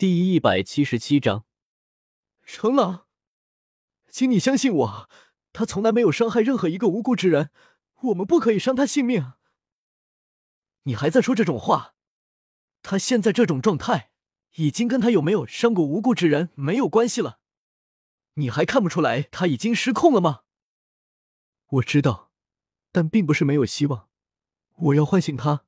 [0.00, 1.44] 第一百七十七章，
[2.46, 3.04] 成朗，
[4.08, 5.10] 请你相信我，
[5.52, 7.50] 他从来没有伤害任何一个无辜之人，
[8.04, 9.34] 我们不可以伤他性命。
[10.84, 11.94] 你还在说这种话？
[12.80, 14.12] 他现在这种状态，
[14.54, 17.40] 已经跟他有没有伤过无辜之人没有关系了。
[18.36, 20.44] 你还看不出来他已经失控了吗？
[21.72, 22.32] 我知道，
[22.90, 24.08] 但并不是没有希望。
[24.76, 25.66] 我要唤醒他。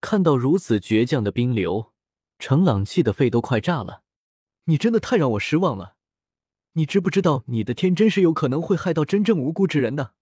[0.00, 1.93] 看到如此倔强的冰流，
[2.38, 4.02] 程朗气的肺都快炸了。
[4.64, 5.96] 你真的太让我失望了。
[6.72, 10.14] 你知不知道你的天真是有可能会害到真正无辜之人的？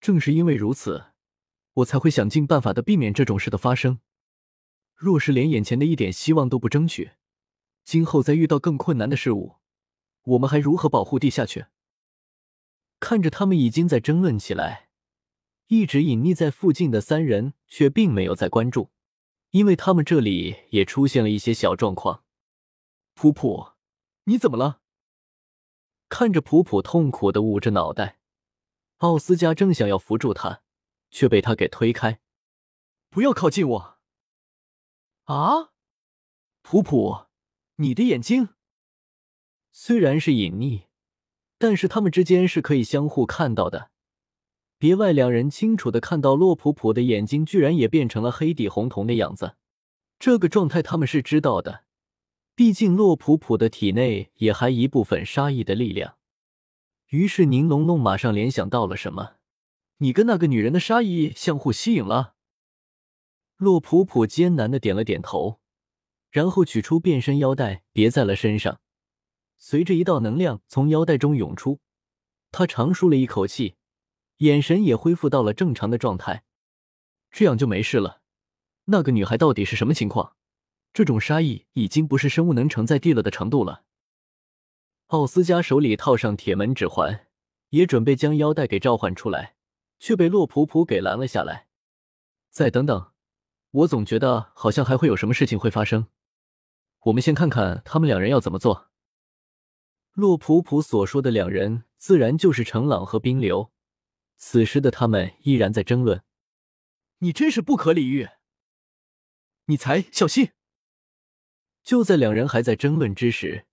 [0.00, 1.12] 正是因为如此，
[1.74, 4.00] 我才会想尽办法的避免这种事的发生。
[4.94, 7.12] 若是连眼前的一点希望都不争取，
[7.84, 9.56] 今后再遇到更困难的事物，
[10.24, 11.66] 我们还如何保护地下去？
[12.98, 14.88] 看着他们已经在争论起来，
[15.68, 18.90] 一直隐匿在附近的三人却并没有在关注，
[19.50, 22.24] 因为他们这里也出现了一些小状况。
[23.14, 23.72] 普普，
[24.24, 24.80] 你怎么了？
[26.08, 28.18] 看着普普痛苦的捂着脑袋，
[28.98, 30.62] 奥斯加正想要扶住他，
[31.10, 32.20] 却被他给推开。
[33.08, 33.98] 不要靠近我！
[35.24, 35.72] 啊，
[36.62, 37.26] 普普，
[37.76, 38.50] 你的眼睛
[39.72, 40.88] 虽然是隐匿。
[41.60, 43.90] 但是他们之间是可以相互看到的。
[44.78, 49.56] 别外两人清楚的看到洛普普的眼睛居然也变成了黑底红瞳的样子，
[50.20, 51.84] 这个状态他们是知道的。
[52.54, 56.16] 毕竟洛普普的体内也还一部分杀意的力量。
[57.08, 59.36] 于是宁龙龙马上联想到了什么
[59.98, 62.34] ：“你跟那个女人的杀意相互吸引了。”
[63.56, 65.60] 洛普普艰难的点了点头，
[66.30, 68.80] 然后取出变身腰带别在了身上。
[69.56, 71.80] 随着一道能量从腰带中涌出，
[72.52, 73.74] 他长舒了一口气，
[74.38, 76.44] 眼神也恢复到了正常的状态。
[77.30, 78.22] 这样就没事了。
[78.86, 80.34] 那个女孩到底是什么情况？
[80.94, 83.84] 这种杀意已经不是生物能承载地了的程度了。
[85.08, 87.26] 奥斯加手里套上铁门指环，
[87.68, 89.56] 也准备将腰带给召唤出来，
[89.98, 91.68] 却被洛普普给拦了下来。
[92.50, 93.12] 再等等，
[93.70, 96.06] 我总觉得好像还会有什么事情会发生。
[97.04, 98.88] 我们先看看他们两人要怎么做。
[100.14, 103.70] 洛普普所说的两人，自然就是程朗和冰流。
[104.38, 106.22] 此时的他们依然在争论。
[107.18, 108.28] 你真是不可理喻！
[109.66, 110.52] 你才小心！
[111.82, 113.66] 就在两人还在争论之时，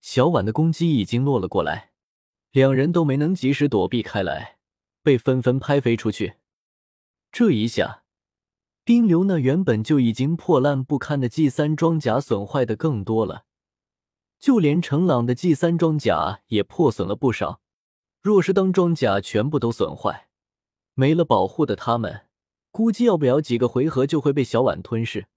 [0.00, 1.92] 小婉的攻击已经落了过来，
[2.50, 4.58] 两人都没能及时躲避开来，
[5.02, 6.36] 被纷纷拍飞出去。
[7.30, 8.04] 这一下，
[8.82, 13.44] 冰流那原本就已经破烂不堪的 G 三装甲损坏的更多了。
[14.38, 17.60] 就连程朗的 G 三装甲也破损了不少。
[18.26, 20.26] 若是当装甲全部都损坏，
[20.94, 22.26] 没了保护的他们，
[22.72, 25.28] 估计要不了几个回合就会被小婉吞噬。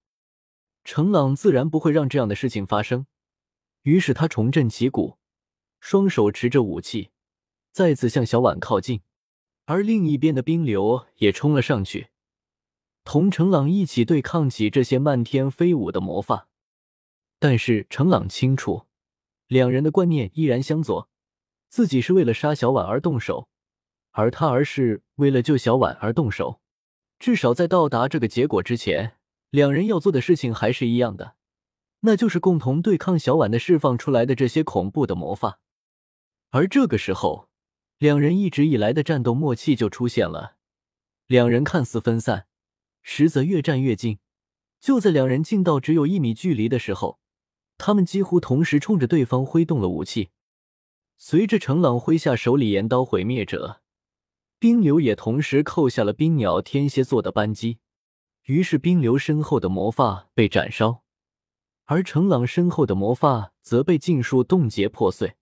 [0.84, 3.06] 程朗自然不会让这样的事情发生，
[3.84, 5.20] 于是他重振旗鼓，
[5.80, 7.12] 双手持着武器，
[7.72, 9.02] 再次向小婉靠近。
[9.66, 12.08] 而另一边的冰流也冲了上去，
[13.04, 16.50] 同程朗一起对抗起这些漫天飞舞的魔法。
[17.38, 18.88] 但是程朗清楚。
[19.46, 21.09] 两人的观念依然相左，
[21.70, 23.48] 自己是为了杀小婉而动手，
[24.12, 26.60] 而他而是为了救小婉而动手。
[27.20, 29.18] 至少在到达这个结果之前，
[29.50, 31.36] 两人要做的事情还是一样的，
[32.02, 35.60] 那就是共同对抗小婉的释放出来的这些恐怖的魔法。
[36.50, 37.50] 而这个时候，
[37.98, 40.56] 两人一直以来的战斗默契就出现了。
[41.28, 42.48] 两人看似分散，
[43.04, 44.20] 实则越战越近。
[44.80, 47.20] 就在两人近到只有一米距离的时候。
[47.78, 50.32] 他们几乎同时冲着对方挥动了武器，
[51.22, 53.82] 随着程朗挥下手里镰刀毁灭者，
[54.58, 57.80] 冰流也同时扣下了冰鸟天蝎座的扳机。
[58.44, 61.04] 于是冰流身后的魔发被斩烧，
[61.84, 65.36] 而程朗身后的魔发则被尽数冻结破碎。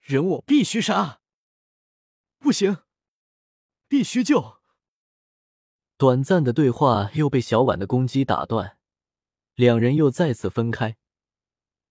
[0.00, 1.20] 人我必须杀！
[2.38, 2.78] 不行，
[3.86, 4.56] 必须救！
[5.98, 8.78] 短暂的对话又被小婉的攻击打断，
[9.54, 10.96] 两人又再次分开。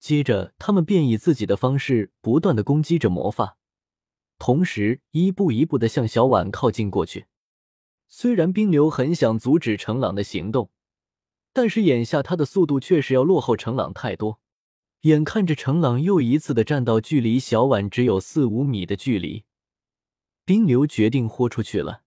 [0.06, 3.58] 接着，他们便以自己的方式不断的攻击着魔法，
[4.38, 7.26] 同时一步一步的向小婉靠近过去。
[8.08, 10.70] 虽然冰流很想阻止程朗的行动，
[11.52, 14.40] 但是眼下他的速度确实要落后程朗太多。
[15.02, 19.46] 眼看着程朗又一次的站到距离小婉只有四五米的距离，
[20.46, 22.04] 冰流决定豁出去了。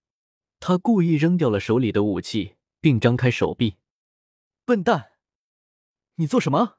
[0.61, 3.75] 他故意扔掉了手里的武器，并张开手臂
[4.65, 5.15] ：“笨蛋，
[6.15, 6.77] 你做什么？”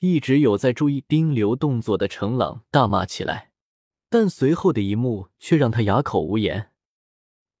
[0.00, 3.50] 一直有在注意冰流动作的程朗大骂起来，
[4.08, 6.72] 但随后的一幕却让他哑口无言。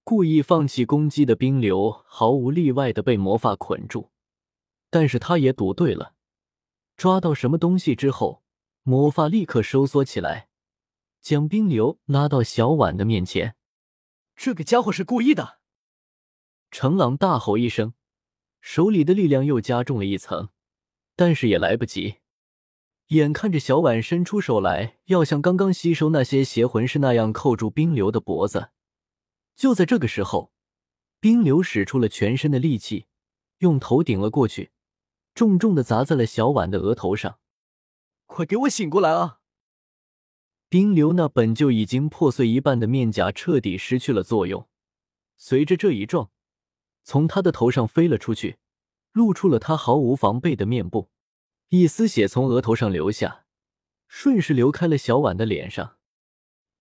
[0.04, 4.10] 故意放弃攻击的冰流毫无例外的被魔法捆住，
[4.88, 6.14] 但是他也赌对了，
[6.96, 8.44] 抓到什么东西之后，
[8.84, 10.48] 魔法立刻收缩起来，
[11.20, 13.56] 将冰流拉到小婉的面前。
[14.36, 15.58] 这个家伙是故意的！
[16.70, 17.94] 程朗大吼一声，
[18.60, 20.50] 手里的力量又加重了一层，
[21.16, 22.18] 但是也来不及。
[23.08, 28.68] 眼看着小婉伸出手来，要像刚刚吸收那些邪魂师那样扣住冰流的脖子，
[29.56, 30.52] 就在这个时候，
[31.18, 33.06] 冰流使出了全身的力气，
[33.58, 34.72] 用头顶了过去，
[35.34, 37.38] 重重的砸在了小婉的额头上。
[38.26, 39.38] 快给我醒过来啊！
[40.68, 44.68] 冰流那本就已经破碎一半的面颊彻底失去了作用，
[45.38, 46.30] 随着这一撞，
[47.04, 48.58] 从他的头上飞了出去，
[49.12, 51.08] 露出了他毫无防备的面部。
[51.70, 53.44] 一丝血从额头上流下，
[54.06, 55.96] 顺势流开了小婉的脸上。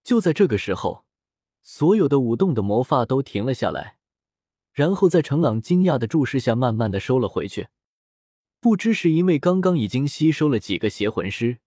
[0.02, 1.04] 就在这个时候，
[1.62, 3.98] 所有的舞动的魔发都停了下来，
[4.72, 7.68] 然后在程朗惊讶的注视下，慢慢的收了回去。
[8.62, 11.60] 不知是因为刚刚已经吸收了几个邪魂师，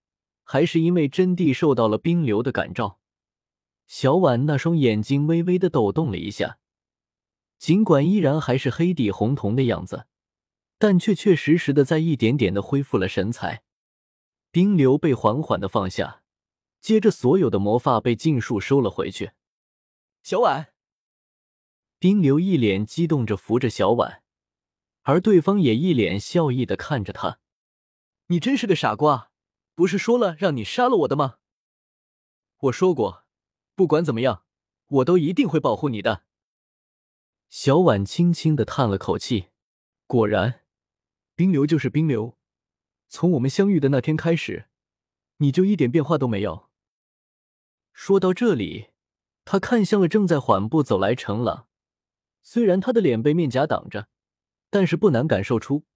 [0.43, 3.01] 还是因为真谛受到了冰流的感召，
[3.87, 6.57] 小婉那双眼睛微微的抖动了一下，
[7.59, 10.07] 尽管依然还是黑底红瞳的样子。
[10.81, 13.63] 但确确实实的在一点点的恢复了神采，
[14.51, 16.23] 冰流被缓缓的放下，
[16.81, 19.33] 接着所有的魔法被尽数收了回去。
[20.23, 20.73] 小婉，
[21.99, 24.23] 冰流一脸激动着扶着小婉，
[25.03, 27.41] 而对方也一脸笑意的看着他。
[28.29, 29.31] 你真是个傻瓜，
[29.75, 31.37] 不是说了让你杀了我的吗？
[32.57, 33.27] 我说过，
[33.75, 34.45] 不管怎么样，
[34.87, 36.23] 我都一定会保护你的。
[37.51, 39.49] 小婉轻轻的叹了口气，
[40.07, 40.60] 果然。
[41.41, 42.37] 冰流就是冰流，
[43.09, 44.67] 从我们相遇的那天开始，
[45.39, 46.69] 你就一点变化都没有。
[47.95, 48.89] 说到这里，
[49.47, 51.67] 他看向了正在缓步走来程朗，
[52.43, 54.09] 虽然他的脸被面颊挡着，
[54.69, 55.87] 但是不难感受出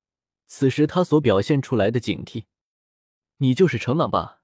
[0.46, 2.44] 此时他所表现出来的警惕。
[3.36, 4.40] 你就是程朗吧？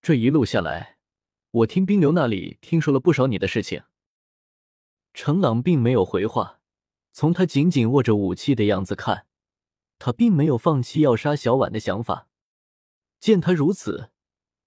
[0.00, 0.98] 这一路下来，
[1.50, 3.82] 我听冰流那里听说了不少你的事情。
[5.12, 6.60] 程朗并没有回话，
[7.10, 9.26] 从他紧紧握着武器的样子看。
[9.98, 12.28] 他并没有放弃要杀小婉的想法。
[13.20, 14.10] 见他如此，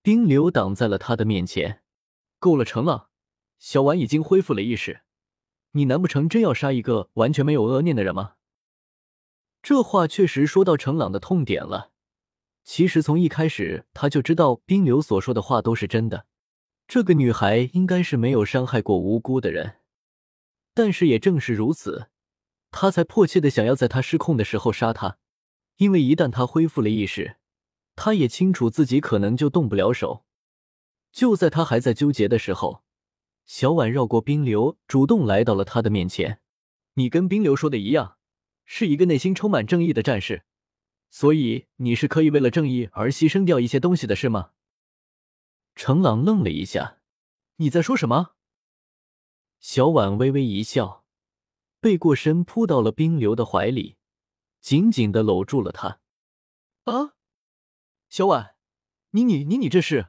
[0.02, 1.84] 冰流挡在了他的面前。
[2.40, 3.10] 够了，程朗，
[3.60, 5.02] 小婉已经恢复了意识，
[5.72, 8.34] 你难不成真要杀一个完全没有恶念的人吗？
[9.62, 11.92] 这话确实说到程朗的痛点了。
[12.64, 16.26] 其实从一开始他就知道冰流所说的话都是真的。
[16.88, 19.78] 这个女孩应该是没有伤害过无辜的人，
[20.74, 22.10] 但是也正是如此。
[22.72, 25.18] 他才迫切的想要在他失控的时候杀他，
[25.78, 27.38] 因为一旦他恢复了意识，
[27.96, 30.26] 他也清楚自己可能就动不了手。
[31.12, 32.84] 就在他还在纠结的时候，
[33.46, 36.42] 小婉绕过冰流，主动来到了他的面前。
[36.94, 38.18] 你跟冰流说的一样，
[38.66, 40.44] 是一个内心充满正义的战士，
[41.10, 44.52] 所以你是可以为了正义而牺牲掉一些东西的，是吗？
[45.76, 46.98] 程朗愣了一下，
[47.58, 48.32] 你在说什么？
[49.60, 50.97] 小婉微微一笑。
[51.88, 53.96] 背过身扑到了冰流的怀里，
[54.60, 56.02] 紧紧的搂住了他。
[56.84, 57.14] 啊，
[58.10, 58.58] 小婉，
[59.12, 60.08] 你你你你这是？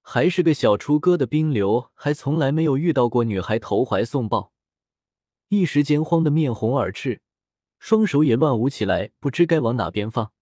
[0.00, 4.54] 还是个小雏鸽的冰流，还从来没有遇到过女孩投怀送抱，
[5.48, 7.20] 一时间慌得面红耳赤，
[7.78, 10.32] 双手也乱舞起来，不知该往哪边放。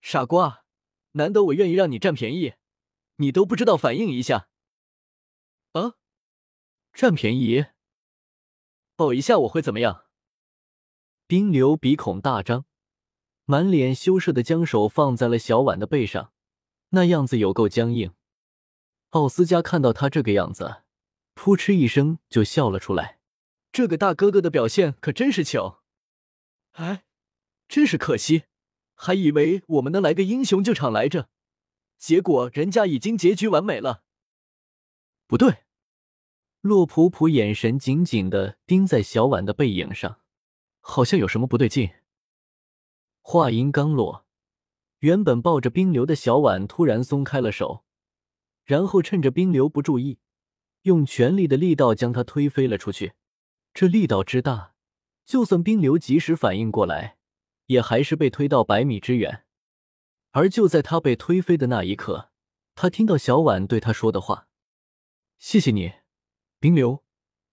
[0.00, 0.64] 傻瓜，
[1.12, 2.54] 难得我愿意让你占便宜，
[3.18, 4.48] 你都不知道反应一下。
[5.74, 5.94] 啊，
[6.92, 7.66] 占便宜？
[9.00, 10.04] 抱一下我会怎么样？
[11.26, 12.66] 冰流鼻孔大张，
[13.46, 16.34] 满脸羞涩的将手放在了小婉的背上，
[16.90, 18.12] 那样子有够僵硬。
[19.12, 20.82] 奥斯加看到他这个样子，
[21.32, 23.20] 扑哧一声就笑了出来。
[23.72, 25.82] 这个大哥哥的表现可真是巧！
[26.72, 27.04] 哎，
[27.68, 28.42] 真是可惜，
[28.94, 31.30] 还以为我们能来个英雄救场来着，
[31.96, 34.02] 结果人家已经结局完美了。
[35.26, 35.64] 不对。
[36.60, 40.20] 洛普普眼神紧紧的盯在小婉的背影上，
[40.80, 41.90] 好像有什么不对劲。
[43.22, 44.26] 话音刚落，
[44.98, 47.84] 原本抱着冰流的小婉突然松开了手，
[48.64, 50.18] 然后趁着冰流不注意，
[50.82, 53.14] 用全力的力道将他推飞了出去。
[53.72, 54.74] 这力道之大，
[55.24, 57.16] 就算冰流及时反应过来，
[57.66, 59.46] 也还是被推到百米之远。
[60.32, 62.30] 而就在他被推飞的那一刻，
[62.74, 64.48] 他听到小婉对他说的话
[65.38, 65.94] ：“谢谢你。”
[66.60, 67.02] 冰流，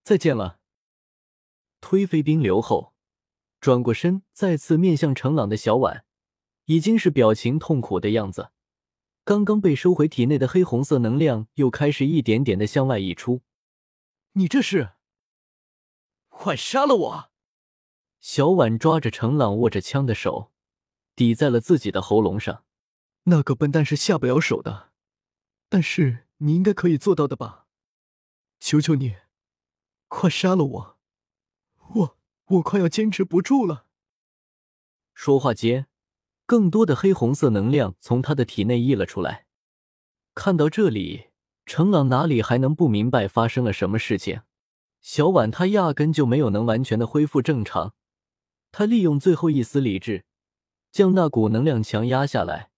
[0.04, 0.60] 再见了。
[1.80, 2.94] 推飞冰流后，
[3.62, 6.04] 转过身，再次面向程朗的小婉，
[6.66, 8.52] 已经是表情痛苦的样子。
[9.24, 13.44] 刚刚被收回体内的黑红色能量又开始一点点的向外溢出。
[14.34, 14.92] 你这是？
[16.28, 17.32] 快杀了我！
[18.20, 20.52] 小婉抓着程朗握着枪的手，
[21.16, 22.66] 抵在了自己的喉咙上。
[23.24, 24.92] 那个笨蛋是下不了手的，
[25.70, 27.67] 但是你应该可以做到的吧？
[28.60, 29.16] 求求你，
[30.08, 30.98] 快杀了我！
[31.94, 33.86] 我我快要坚持不住了。
[35.14, 35.88] 说话间，
[36.46, 39.46] 更多的黑红色能量从他的体内溢了出来。
[40.36, 41.28] 看到这里，
[41.66, 44.42] 程朗哪里还能不明白发生了什么事情？
[45.02, 47.94] 小婉她压根就没有能完全的恢复正常，
[48.72, 50.26] 她利用最后一丝理智，
[50.92, 52.72] 将那股能量强压下来，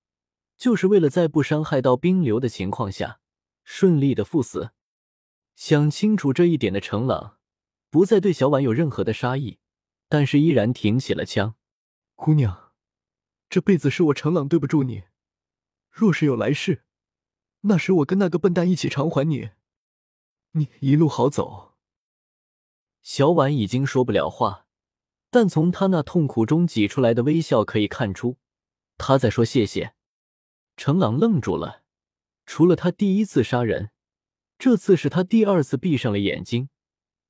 [0.57, 3.19] 就是为了在不伤害到冰流的情况下，
[3.63, 4.71] 顺利的赴死。
[5.59, 7.37] 想清楚这一点的程朗，
[7.89, 9.59] 不再对小婉有任何的杀意，
[10.07, 11.55] 但是依然挺起了枪。
[12.15, 12.71] 姑娘，
[13.49, 15.03] 这辈子是我程朗对不住你，
[15.91, 16.85] 若是有来世。
[17.63, 19.49] 那时我跟那个笨蛋一起偿还你，
[20.51, 21.73] 你一路好走。
[23.01, 24.65] 小婉已经说不了话，
[25.29, 28.37] 但从他那痛苦中挤出来的微笑可以看出，
[28.97, 29.93] 她在说谢谢。
[30.77, 31.83] 程朗愣住了，
[32.45, 33.91] 除了他第一次杀人，
[34.59, 36.67] 这次是他第二次闭上了眼睛，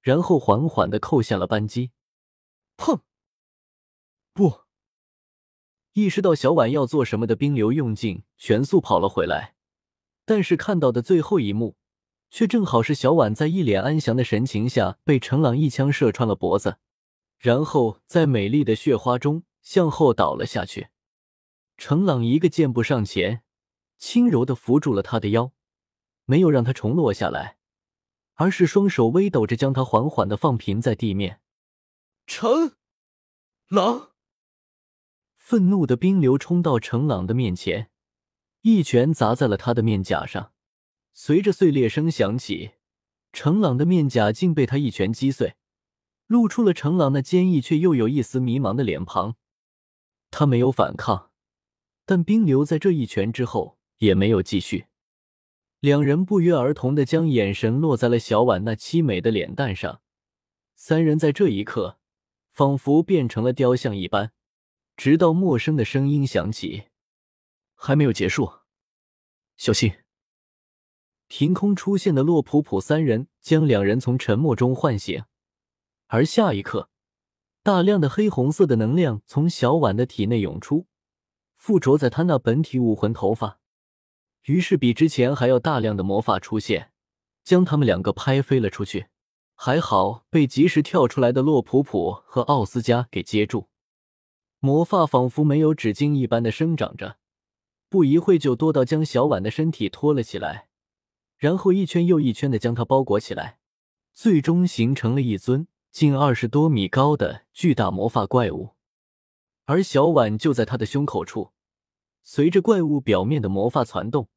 [0.01, 1.91] 然后缓缓的扣下了扳机。
[2.75, 3.01] 砰！
[4.33, 4.61] 不，
[5.93, 9.53] 意识到小婉要做什么的冰流用尽，全速跑了回来。
[10.25, 11.77] 但是看到的最后一幕，
[12.31, 16.77] 却正好是小婉在一脸安详的神情下被程朗一枪射穿了脖子，
[17.37, 20.87] 然后在美丽的血花中向后倒了下去。
[21.77, 23.43] 程朗一个箭步上前，
[23.99, 25.51] 轻柔的扶住了他的腰，
[26.29, 27.57] 没有让他重落下来，
[28.35, 31.41] 而是双手微抖着将他缓缓的放平在地面。
[32.27, 32.73] 成
[33.67, 34.11] 朗，
[35.35, 37.89] 愤怒的冰流冲到程朗的面前。
[38.61, 40.51] 一拳砸在了他的面颊上，
[41.13, 42.73] 随着碎裂声响起，
[43.33, 45.55] 程朗的面颊竟被他一拳击碎，
[46.27, 49.35] 露出了程朗那坚毅却又有一丝迷茫的脸庞。
[50.29, 51.31] 他没有反抗，
[52.05, 54.88] 但冰流在这一拳之后也没有继续。
[55.79, 60.01] 两人不约而同的将眼神落在了小婉那凄美的脸蛋上，
[60.75, 61.97] 三人在这一刻
[62.51, 64.33] 仿佛变成了雕像一般，
[64.97, 66.85] 直到陌生的声音响起。
[67.75, 68.51] 还没有结束，
[69.55, 69.93] 小心！
[71.27, 75.23] 凭空出现的洛普普三人将两人从沉默中唤醒，
[76.07, 76.89] 而下一刻，
[77.63, 80.87] 大量的黑红色的能量从小婉的体内涌出，
[81.55, 83.58] 附着在他那本体武魂头发，
[84.45, 86.91] 于是比之前还要大量的魔法出现，
[87.43, 89.07] 将他们两个拍飞了出去。
[89.61, 93.67] 还好被及时跳出来的洛普普和奥斯加给接住，
[94.59, 97.17] 魔法仿佛没有止境一般的生长着。
[97.89, 100.69] 不一会就多到将小婉的身体托了起来，
[101.37, 103.59] 然后一圈又一圈的将它包裹起来，
[104.13, 108.75] 最终形成了一尊近二十多米高的巨大魔法怪物。
[109.65, 111.51] 而小婉就在他的胸口处，
[112.23, 114.29] 随着怪物表面的魔法攒动，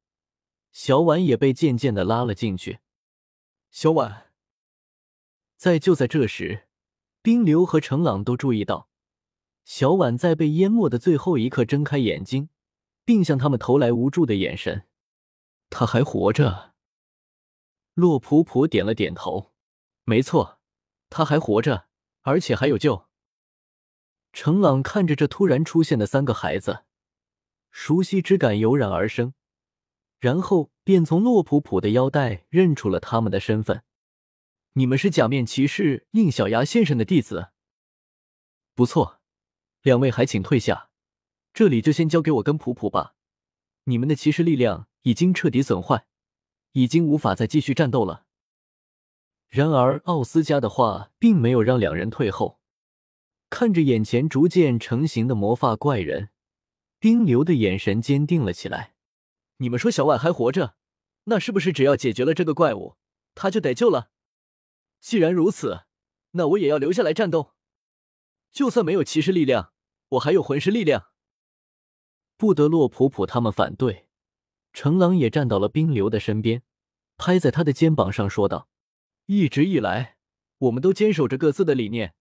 [0.71, 2.79] 小婉也被渐渐的拉了进去。
[3.71, 4.31] 小婉，
[5.55, 6.67] 在就在这时，
[7.21, 8.89] 冰流和程朗都注意到，
[9.63, 12.49] 小婉在被淹没的最后一刻睁开眼睛。
[13.05, 14.87] 并向他们投来无助的眼神。
[15.69, 16.73] 他还活着。
[17.93, 19.51] 洛普普点了点头。
[20.05, 20.59] 没错，
[21.09, 21.87] 他还活着，
[22.21, 23.07] 而且还有救。
[24.31, 26.85] 程朗看着这突然出现的三个孩子，
[27.73, 29.33] 熟悉之感油然而生，
[30.19, 33.83] 然后便从洛普普的腰带认出了他们的身份。
[34.73, 37.49] 你们是假面骑士应小牙先生的弟子。
[38.75, 39.19] 不错，
[39.81, 40.91] 两位还请退下。
[41.51, 43.15] 这里就先交给我跟普普吧，
[43.85, 46.05] 你们的骑士力量已经彻底损坏，
[46.73, 48.25] 已经无法再继续战斗了。
[49.49, 52.59] 然而奥斯加的话并没有让两人退后，
[53.49, 56.29] 看着眼前逐渐成型的魔法怪人，
[57.03, 58.95] 冰流的眼神坚定了起来。
[59.57, 60.77] 你们说小婉还活着，
[61.25, 62.95] 那是不是只要解决了这个怪物，
[63.35, 64.09] 他就得救了？
[65.01, 65.81] 既然如此，
[66.31, 67.55] 那我也要留下来战斗。
[68.53, 69.73] 就算没有骑士力量，
[70.11, 71.07] 我还有魂师力量。
[72.37, 74.07] 不得洛普普他们反对，
[74.71, 76.63] 成狼也站到了冰流的身边，
[77.17, 78.69] 拍在他的肩膀上说道
[79.27, 80.15] ：“一直以来，
[80.59, 82.15] 我们都坚守着各自的理念，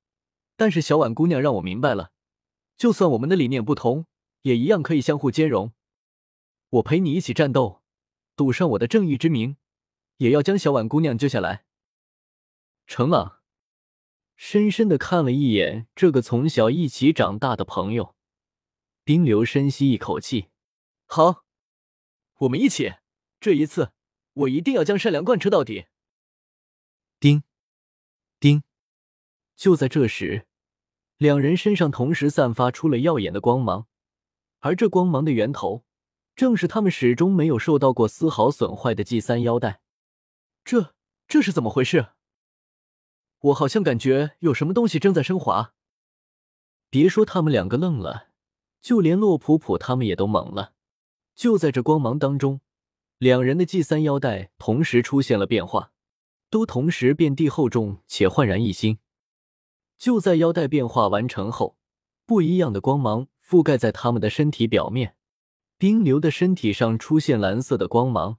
[0.57, 2.11] 但是小婉姑娘让我明白了，
[2.77, 4.07] 就算我们的理念不同，
[4.43, 5.73] 也一样可以相互兼容。
[6.71, 7.83] 我陪你一起战斗，
[8.37, 9.57] 赌上我的正义之名，
[10.19, 11.65] 也要将小婉姑娘救下来。”
[12.87, 13.41] 程朗
[14.37, 18.15] 深深的看了一眼这个从小一起长大的朋友。
[19.05, 20.49] 冰流深吸一口气，
[21.07, 21.45] 好，
[22.39, 22.95] 我们一起。
[23.41, 23.91] 这一次，
[24.35, 25.87] 我一定要将善良贯彻到底。
[27.19, 27.43] 叮，
[28.39, 28.63] 叮！
[29.57, 30.47] 就在这时，
[31.19, 33.89] 两人身上同时散发出了耀眼的光芒，
[34.63, 35.85] 而这光芒的源头，
[36.37, 39.81] 正是他们始终没有受到过丝毫损坏的 G 三腰带。
[40.65, 40.95] 这
[41.27, 42.11] 这是怎么回事？
[43.41, 45.75] 我好像感觉有什么东西正在升华。
[46.89, 48.29] 别说他们两个愣了，
[48.81, 50.75] 就连洛普普他们也都懵了。
[51.35, 52.61] 就在这光芒当中，
[53.19, 55.91] 两人的 G 三腰带同时出现了变化，
[56.49, 58.99] 都同时遍地厚重且焕然一新。
[59.99, 61.77] 就在腰带变化完成后，
[62.25, 65.15] 不一样的光芒覆盖在他们的身体表面。
[65.77, 68.39] 冰流的身体上出现蓝色的光芒，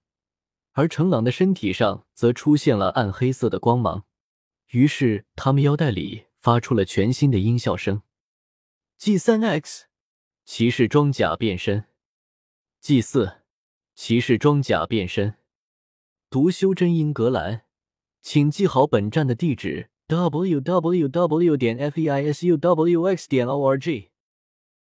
[0.72, 4.05] 而程朗的身体上则出现了暗黑色的光芒。
[4.70, 8.01] 于是，他们腰带里发出了全新的音效声。
[8.98, 9.86] G 三 X
[10.46, 11.86] 骑士装甲变身
[12.82, 13.41] ，G 四
[13.93, 15.36] 骑士装甲变身。
[16.32, 17.65] 读修真英格兰，
[18.24, 21.58] 请记好本站的地址：w w w.
[21.58, 23.29] 点 f e i s u w x.
[23.29, 24.12] 点 o r g。